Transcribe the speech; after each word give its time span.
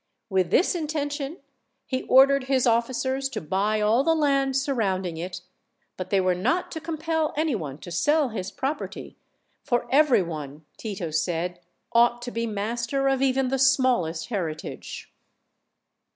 With 0.31 0.49
this 0.49 0.73
intention 0.73 1.37
he 1.85 2.07
ordered 2.07 2.45
his 2.45 2.65
officers 2.65 3.29
to 3.29 3.39
buy 3.39 3.81
all 3.81 4.03
the 4.03 4.15
land 4.15 4.57
surrounding 4.57 5.17
it, 5.17 5.41
but 5.95 6.09
they 6.09 6.19
were 6.19 6.33
not 6.33 6.71
to 6.71 6.81
compel 6.81 7.35
anyone 7.37 7.77
to 7.81 7.91
sell 7.91 8.29
his 8.29 8.49
property, 8.49 9.15
for 9.63 9.85
every 9.91 10.23
one, 10.23 10.65
Tito 10.75 11.11
said, 11.11 11.59
ought 11.93 12.23
to 12.23 12.31
be 12.31 12.47
master 12.47 13.07
of 13.09 13.21
even 13.21 13.49
the 13.49 13.59
smallest 13.59 14.29
heritage. 14.29 15.13